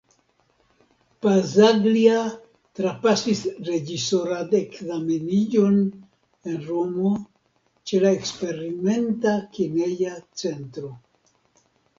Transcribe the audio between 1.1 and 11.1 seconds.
Pazzaglia trapasis reĝisoradekzameniĝon en Romo ĉe la Eksperimenta kineja centro.